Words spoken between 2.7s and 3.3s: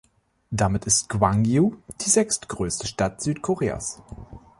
Stadt